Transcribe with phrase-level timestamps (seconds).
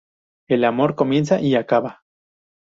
[0.47, 2.01] El amor comienza y acaba.